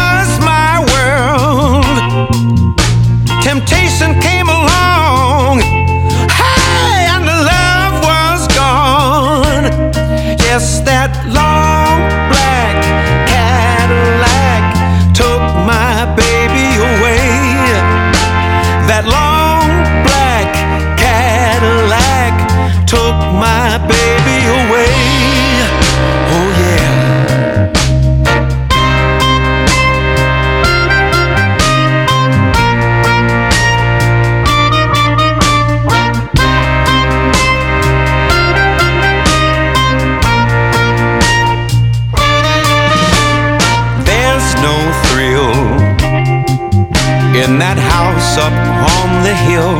in 47.48 47.60
that 47.60 47.78
house 47.80 48.36
up 48.38 48.52
on 49.00 49.24
the 49.24 49.36
hill 49.48 49.80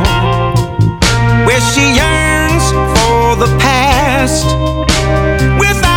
where 1.44 1.60
she 1.60 1.84
yearns 2.00 2.64
for 2.96 3.36
the 3.36 3.50
past. 3.58 4.46
Without 5.60 5.87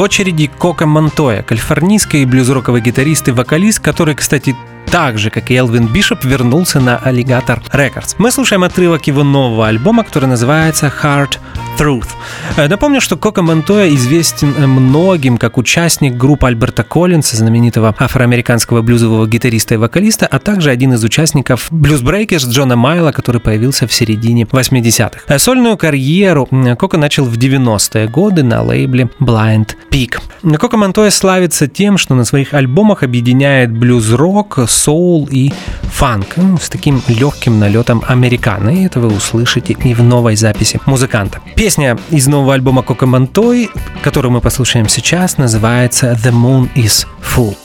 В 0.00 0.02
очереди 0.02 0.46
Кока 0.46 0.86
Монтоя, 0.86 1.42
калифорнийский 1.42 2.24
блюз-роковый 2.24 2.80
гитарист 2.80 3.28
и 3.28 3.32
вокалист, 3.32 3.80
который, 3.80 4.14
кстати, 4.14 4.56
так 4.90 5.18
же, 5.18 5.28
как 5.30 5.50
и 5.50 5.54
Элвин 5.54 5.86
Бишоп, 5.86 6.24
вернулся 6.24 6.80
на 6.80 7.00
Alligator 7.04 7.60
Records. 7.70 8.16
Мы 8.16 8.30
слушаем 8.32 8.64
отрывок 8.64 9.06
его 9.06 9.22
нового 9.22 9.68
альбома, 9.68 10.02
который 10.02 10.26
называется 10.26 10.92
Hard 11.02 11.38
Truth. 11.78 12.08
Э, 12.56 12.68
Напомню, 12.68 13.00
что 13.00 13.16
Кока 13.16 13.42
Монтоя 13.42 13.88
известен 13.94 14.54
э, 14.56 14.66
многим 14.66 15.38
как 15.38 15.58
участник 15.58 16.16
группы 16.16 16.46
Альберта 16.46 16.82
Коллинса, 16.82 17.36
знаменитого 17.36 17.94
афроамериканского 17.98 18.82
блюзового 18.82 19.28
гитариста 19.28 19.74
и 19.74 19.76
вокалиста, 19.76 20.26
а 20.26 20.38
также 20.38 20.70
один 20.70 20.94
из 20.94 21.04
участников 21.04 21.70
Blues 21.70 22.02
Breakers 22.02 22.48
Джона 22.48 22.74
Майла, 22.74 23.12
который 23.12 23.40
появился 23.40 23.86
в 23.86 23.92
середине 23.92 24.42
80-х. 24.42 25.20
Э, 25.28 25.38
Сольную 25.38 25.76
карьеру 25.76 26.48
Кока 26.78 26.98
начал 26.98 27.24
в 27.24 27.38
90-е 27.38 28.08
годы 28.08 28.42
на 28.42 28.62
лейбле 28.62 29.08
Blind 29.20 29.76
Peak. 29.90 30.20
Кока 30.58 30.76
Монтоя 30.76 31.10
славится 31.10 31.66
тем, 31.66 31.98
что 31.98 32.14
на 32.14 32.24
своих 32.24 32.54
альбомах 32.54 33.02
объединяет 33.02 33.70
блюз-рок, 33.70 34.58
соул 34.68 35.28
и 35.30 35.52
фанк 35.82 36.38
м, 36.38 36.58
с 36.58 36.68
таким 36.68 37.02
легким 37.08 37.58
налетом 37.58 38.02
американо. 38.06 38.70
И 38.70 38.84
это 38.84 39.00
вы 39.00 39.08
услышите 39.08 39.72
и 39.72 39.94
в 39.94 40.02
новой 40.02 40.36
записи 40.36 40.80
музыканта. 40.86 41.40
Песня 41.56 41.98
из 42.10 42.26
нового 42.26 42.54
альбома 42.54 42.82
Кока 42.82 43.06
Монтой, 43.06 43.70
которую 44.02 44.32
мы 44.32 44.40
послушаем 44.40 44.88
сейчас, 44.88 45.38
называется 45.38 46.16
The 46.22 46.32
Moon 46.32 46.68
is 46.74 47.06
Full. 47.22 47.56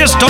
Just 0.00 0.29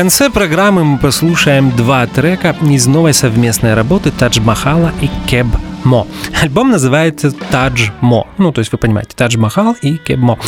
конце 0.00 0.30
программы 0.30 0.82
мы 0.82 0.98
послушаем 0.98 1.76
два 1.76 2.06
трека 2.06 2.56
из 2.62 2.86
новой 2.86 3.12
совместной 3.12 3.74
работы 3.74 4.10
Тадж 4.10 4.40
Махала 4.40 4.92
и 5.02 5.10
Кеб 5.28 5.46
Мо. 5.84 6.06
Альбом 6.40 6.70
называется 6.70 7.32
Тадж 7.32 7.90
Мо. 8.00 8.26
Ну, 8.38 8.50
то 8.50 8.60
есть 8.60 8.72
вы 8.72 8.78
понимаете, 8.78 9.10
Тадж 9.14 9.36
Махал 9.36 9.76
и 9.82 9.98
Кеб 9.98 10.18
Мо. 10.18 10.38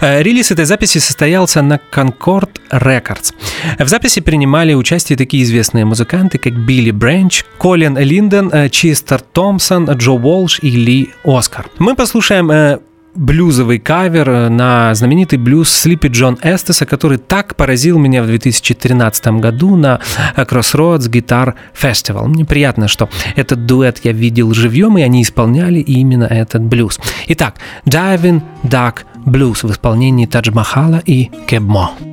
Э, 0.00 0.22
Релиз 0.22 0.50
этой 0.50 0.64
записи 0.64 0.96
состоялся 0.96 1.60
на 1.60 1.78
Concord 1.94 2.48
Records. 2.70 3.34
В 3.78 3.86
записи 3.86 4.22
принимали 4.22 4.72
участие 4.72 5.18
такие 5.18 5.42
известные 5.42 5.84
музыканты, 5.84 6.38
как 6.38 6.54
Билли 6.54 6.90
Бренч, 6.90 7.44
Колин 7.58 7.98
Линден, 7.98 8.48
э, 8.50 8.70
Чистер 8.70 9.20
Томпсон, 9.20 9.90
Джо 9.90 10.12
Уолш 10.12 10.58
и 10.62 10.70
Ли 10.70 11.10
Оскар. 11.22 11.68
Мы 11.78 11.94
послушаем 11.94 12.50
э, 12.50 12.78
блюзовый 13.14 13.78
кавер 13.78 14.28
э, 14.28 14.48
на 14.48 14.94
знаменитый 14.94 15.38
блюз 15.38 15.70
Слипи 15.70 16.08
Джон 16.08 16.38
Эстеса, 16.42 16.86
который 16.86 17.18
так 17.18 17.56
поразил 17.56 17.98
меня 17.98 18.22
в 18.22 18.26
2013 18.26 19.26
году 19.40 19.76
на 19.76 20.00
э, 20.36 20.42
Crossroads 20.42 21.10
Guitar 21.10 21.54
Festival. 21.80 22.26
Мне 22.26 22.44
приятно, 22.44 22.88
что 22.88 23.08
этот 23.36 23.66
дуэт 23.66 24.00
я 24.04 24.12
видел 24.12 24.52
живьем, 24.54 24.98
и 24.98 25.02
они 25.02 25.22
исполняли 25.22 25.80
именно 25.80 26.24
этот 26.24 26.62
блюз. 26.62 26.98
Итак, 27.28 27.56
Diving 27.86 28.42
Duck 28.62 29.00
Blues 29.24 29.66
в 29.66 29.70
исполнении 29.70 30.26
Тадж 30.26 30.50
Махала 30.50 31.02
и 31.04 31.30
Кебмо. 31.46 31.92
Thank 32.00 32.11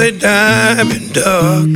a 0.00 0.10
diving 0.12 1.08
duck. 1.12 1.66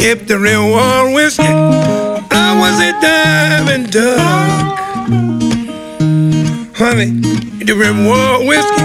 If 0.00 0.28
the 0.28 0.38
real 0.38 0.68
war 0.68 1.12
whiskey, 1.12 1.42
I 1.42 2.56
was 2.60 2.78
a 2.80 2.92
diving 3.00 3.86
duck. 3.90 4.78
Honey, 6.76 7.10
the 7.64 7.74
real 7.74 7.96
war 8.04 8.46
whiskey, 8.46 8.84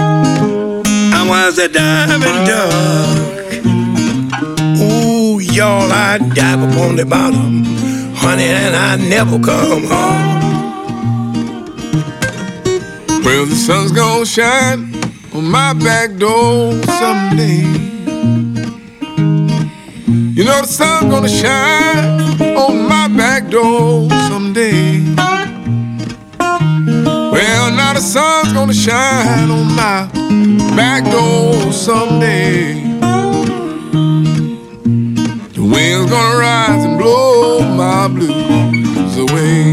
I 1.14 1.24
was 1.28 1.58
a 1.58 1.68
diving 1.68 2.44
duck. 2.50 3.30
Ooh, 4.80 5.38
y'all, 5.38 5.92
I 5.92 6.18
dive 6.34 6.62
upon 6.72 6.96
the 6.96 7.06
bottom, 7.06 7.64
honey, 8.16 8.44
and 8.44 8.74
I 8.74 8.96
never 8.96 9.38
come 9.38 9.84
home. 9.84 10.40
Well, 13.24 13.46
the 13.46 13.54
sun's 13.54 13.92
gonna 13.92 14.26
shine 14.26 14.89
on 15.40 15.50
my 15.50 15.72
back 15.72 16.16
door 16.18 16.72
someday. 17.00 17.62
You 20.36 20.44
know 20.44 20.60
the 20.60 20.66
sun's 20.66 21.10
gonna 21.10 21.28
shine 21.28 22.20
on 22.56 22.86
my 22.86 23.08
back 23.08 23.48
door 23.48 24.10
someday. 24.28 25.02
Well, 27.34 27.70
now 27.80 27.94
the 27.94 28.00
sun's 28.00 28.52
gonna 28.52 28.74
shine 28.74 29.50
on 29.50 29.66
my 29.82 30.08
back 30.76 31.04
door 31.10 31.72
someday. 31.72 32.74
The 35.56 35.62
wind's 35.72 36.10
gonna 36.10 36.38
rise 36.38 36.84
and 36.84 36.98
blow 36.98 37.60
my 37.82 38.08
blues 38.08 39.16
away. 39.16 39.72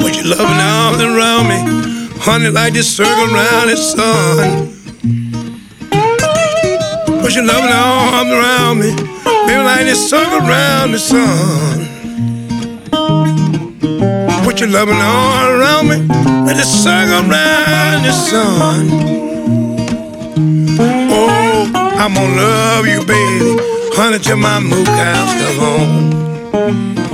Put 0.00 0.14
your 0.16 0.26
loving 0.36 0.60
arms 0.74 1.00
around 1.00 1.48
me, 1.48 1.75
honey, 2.26 2.50
like 2.50 2.72
the 2.74 2.82
circle 2.82 3.32
around 3.32 3.68
the 3.68 3.76
sun. 3.76 4.72
Put 7.22 7.34
your 7.36 7.44
loving 7.44 7.72
arms 7.72 8.30
around 8.30 8.80
me, 8.80 8.90
baby, 9.46 9.62
like 9.62 9.86
the 9.86 9.94
circle 9.94 10.38
around 10.38 10.90
the 10.90 10.98
sun. 10.98 11.86
Put 14.44 14.58
your 14.60 14.70
loving 14.70 14.96
arms 14.96 15.50
around 15.60 15.88
me, 15.88 15.96
like 16.46 16.56
the 16.56 16.64
circle 16.64 17.30
around 17.30 18.02
the 18.02 18.12
sun. 18.12 18.90
Oh, 21.10 21.70
I'm 21.74 22.12
gonna 22.12 22.36
love 22.36 22.86
you, 22.86 23.04
baby, 23.04 23.56
honey, 23.94 24.18
till 24.18 24.36
my 24.36 24.58
mook 24.58 24.84
cows 24.86 25.32
come 25.40 25.58
home. 25.64 27.05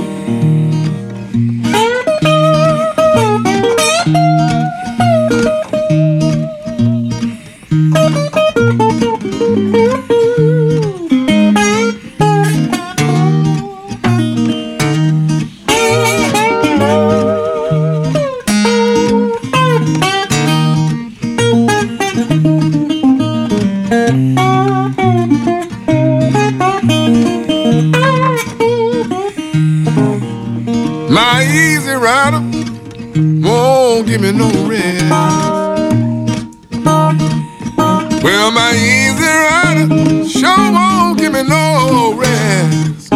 Well, 38.43 38.51
my 38.51 38.73
easy 38.73 39.23
rider 39.23 39.87
sure 40.27 40.71
won't 40.73 41.17
give 41.17 41.31
me 41.31 41.43
no 41.43 42.13
rest. 42.17 43.09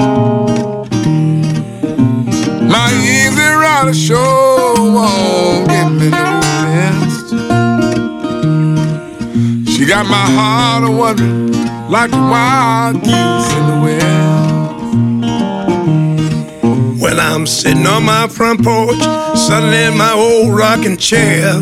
My 2.74 2.90
easy 3.04 3.42
rider 3.42 3.94
sure 3.94 4.76
won't 4.78 5.68
give 5.68 5.92
me 6.00 6.08
no 6.12 6.40
rest. 6.64 7.30
She 9.70 9.86
got 9.86 10.06
my 10.08 10.28
heart 10.38 10.86
a 10.86 10.92
wondering 10.92 11.52
like 11.92 12.14
wild 12.14 13.04
geese 13.04 13.52
in 13.58 13.68
the 13.68 13.80
west. 13.84 14.08
Well, 17.02 17.20
I'm 17.20 17.46
sitting 17.46 17.86
on 17.86 18.04
my 18.04 18.30
front 18.30 18.64
porch, 18.64 19.02
suddenly 19.36 19.84
in 19.84 19.98
my 19.98 20.14
old 20.14 20.56
rocking 20.58 20.96
chair. 20.96 21.62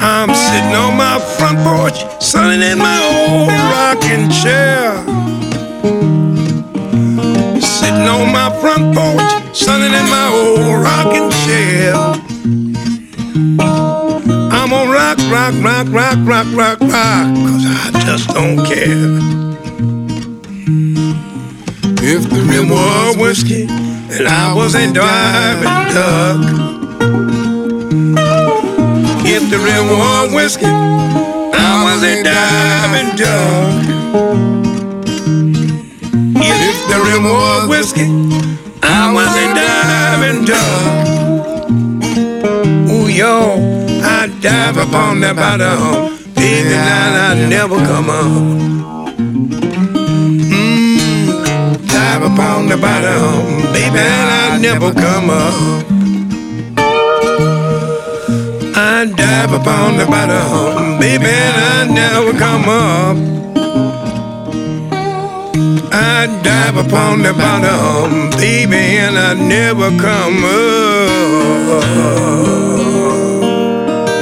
I'm 0.00 0.34
sitting 0.34 0.74
on 0.74 0.96
my 0.96 1.18
front 1.38 1.58
porch, 1.60 2.22
suddenly 2.22 2.70
in 2.70 2.78
my 2.78 2.98
old 3.02 3.48
rocking 3.48 4.28
chair. 4.30 4.96
Sitting 7.60 8.06
on 8.08 8.32
my 8.32 8.50
front 8.60 8.94
porch, 8.94 9.56
suddenly 9.56 9.98
in 9.98 10.08
my 10.08 10.28
old 10.32 10.82
rocking 10.82 11.30
chair. 11.44 11.94
I'm 14.52 14.70
gonna 14.70 14.90
rock, 14.90 15.18
rock, 15.30 15.54
rock, 15.62 15.86
rock, 15.90 16.18
rock, 16.20 16.46
rock, 16.54 16.80
rock, 16.80 17.26
cause 17.46 17.64
I 17.66 17.90
just 18.04 18.28
don't 18.30 18.64
care. 18.64 19.20
If 22.08 22.28
the 22.30 22.40
Real 22.48 22.68
was 22.68 23.16
whiskey, 23.16 23.64
and 23.64 24.28
I 24.28 24.54
was 24.54 24.74
a 24.74 24.92
diving 24.92 25.94
duck. 25.94 26.85
If 29.38 29.50
the 29.50 29.58
real 29.58 29.84
war 29.84 30.34
whiskey, 30.34 30.64
I 30.64 31.84
was 31.84 32.02
a 32.02 32.22
diving 32.24 33.16
duck. 33.20 33.84
If 36.40 36.76
the 36.88 36.98
real 37.04 37.20
war 37.22 37.68
whiskey, 37.68 38.08
I 38.82 39.12
was 39.12 39.28
a 39.36 39.46
diving 39.60 40.46
duck. 40.46 41.06
Ooh, 42.90 43.08
yo, 43.08 43.60
I 44.02 44.28
dive 44.40 44.78
upon 44.78 45.20
the 45.20 45.34
bottom, 45.34 46.16
baby, 46.34 46.70
now 46.70 47.28
I 47.28 47.46
never 47.46 47.76
come 47.76 48.08
up. 48.08 49.18
Mm, 50.48 51.86
dive 51.86 52.22
upon 52.22 52.68
the 52.68 52.78
bottom, 52.78 53.62
baby, 53.74 53.98
I 53.98 54.56
never 54.58 54.94
come 54.94 55.28
up. 55.28 55.95
Dive 58.86 59.52
upon 59.52 59.98
the 59.98 60.06
bottom, 60.06 61.00
baby, 61.00 61.26
I 61.26 61.86
never 61.90 62.32
come 62.38 62.68
up. 62.68 63.16
I 65.92 66.28
dive 66.44 66.76
upon 66.76 67.22
the 67.22 67.32
bottom, 67.32 68.30
baby, 68.38 68.98
and 68.98 69.18
I 69.18 69.34
never 69.34 69.90
come 69.98 70.44
up. 70.44 71.76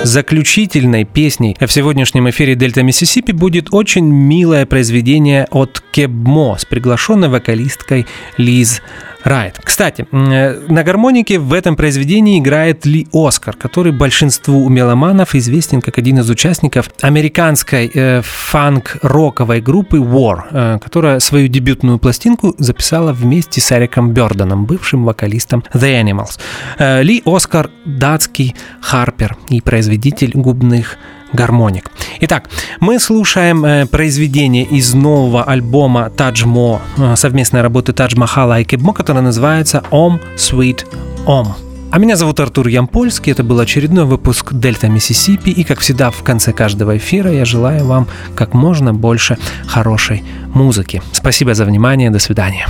Заключительной 0.04 1.04
песней 1.04 1.56
в 1.60 1.70
сегодняшнем 1.70 2.30
эфире 2.30 2.54
Дельта 2.54 2.82
Миссисипи 2.82 3.32
будет 3.32 3.68
очень 3.70 4.06
милое 4.06 4.64
произведение 4.64 5.46
от 5.50 5.82
Кебмо 5.92 6.56
с 6.58 6.64
приглашенной 6.64 7.28
вокалисткой 7.28 8.06
Лиз 8.38 8.80
Райт. 9.24 9.58
Кстати, 9.64 10.06
э, 10.12 10.60
на 10.68 10.82
гармонике 10.82 11.38
в 11.38 11.54
этом 11.54 11.76
произведении 11.76 12.38
играет 12.38 12.84
Ли 12.84 13.08
Оскар, 13.12 13.56
который 13.56 13.92
большинству 13.92 14.68
меломанов 14.68 15.34
известен 15.34 15.80
как 15.80 15.98
один 15.98 16.18
из 16.18 16.28
участников 16.28 16.90
американской 17.00 17.90
э, 17.92 18.20
фанк-роковой 18.22 19.62
группы 19.62 19.96
War, 19.96 20.42
э, 20.50 20.78
которая 20.78 21.20
свою 21.20 21.48
дебютную 21.48 21.98
пластинку 21.98 22.54
записала 22.58 23.14
вместе 23.14 23.62
с 23.62 23.72
Эриком 23.72 24.12
Бёрденом, 24.12 24.66
бывшим 24.66 25.04
вокалистом 25.04 25.64
The 25.72 26.02
Animals. 26.02 26.38
Э, 26.78 27.02
Ли 27.02 27.22
Оскар– 27.24 27.70
датский 27.86 28.54
харпер 28.82 29.36
и 29.48 29.62
производитель 29.62 30.32
губных 30.34 30.98
гармоник. 31.34 31.90
Итак, 32.20 32.48
мы 32.80 32.98
слушаем 32.98 33.64
э, 33.64 33.86
произведение 33.86 34.64
из 34.64 34.94
нового 34.94 35.44
альбома 35.44 36.10
Таджмо, 36.10 36.80
э, 36.96 37.16
совместной 37.16 37.60
работы 37.60 37.92
Тадж 37.92 38.14
и 38.14 38.64
Кебмо, 38.64 38.94
которое 38.94 39.20
называется 39.20 39.82
«Om 39.90 40.20
Sweet 40.36 40.86
Om». 41.26 41.48
А 41.90 41.98
меня 41.98 42.16
зовут 42.16 42.40
Артур 42.40 42.66
Ямпольский, 42.66 43.30
это 43.30 43.44
был 43.44 43.60
очередной 43.60 44.04
выпуск 44.04 44.52
Дельта 44.52 44.88
Миссисипи, 44.88 45.50
и 45.50 45.62
как 45.62 45.78
всегда 45.78 46.10
в 46.10 46.24
конце 46.24 46.52
каждого 46.52 46.96
эфира 46.96 47.30
я 47.30 47.44
желаю 47.44 47.86
вам 47.86 48.08
как 48.34 48.52
можно 48.52 48.92
больше 48.92 49.38
хорошей 49.66 50.24
музыки. 50.54 51.02
Спасибо 51.12 51.54
за 51.54 51.64
внимание, 51.64 52.10
до 52.10 52.18
свидания. 52.18 52.66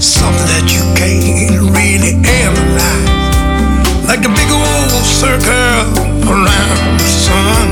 Something 0.00 0.46
that 0.48 0.70
you 0.70 0.82
can't 0.96 1.72
really 1.72 2.12
analyze. 2.28 3.23
like 4.14 4.26
a 4.26 4.28
big 4.28 4.50
old 4.52 5.02
circle 5.02 5.82
around 6.30 7.00
the 7.02 7.10
sun. 7.26 7.66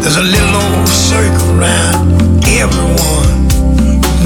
There's 0.00 0.18
a 0.18 0.22
little 0.22 0.54
old 0.54 0.86
circle 0.86 1.58
around 1.58 2.14
everyone. 2.46 3.34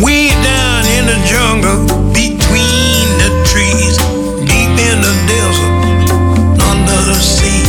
Way 0.04 0.28
down 0.44 0.84
in 0.96 1.06
the 1.08 1.16
jungle, 1.24 1.88
between 2.12 3.06
the 3.16 3.30
trees, 3.48 3.96
deep 4.44 4.76
in 4.76 4.98
the 5.00 5.14
desert, 5.24 6.12
under 6.60 6.98
the 7.08 7.16
sea. 7.16 7.64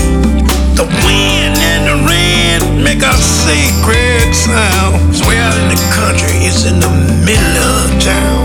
The 0.75 0.87
wind 1.07 1.55
and 1.55 1.83
the 1.87 1.97
rain 2.03 2.83
make 2.83 3.01
a 3.01 3.15
sacred 3.15 4.35
sound. 4.35 4.95
It's 5.07 5.23
in 5.23 5.69
the 5.71 5.79
country, 5.95 6.35
it's 6.43 6.65
in 6.65 6.81
the 6.81 6.91
middle 7.23 7.63
of 7.63 8.03
town. 8.03 8.44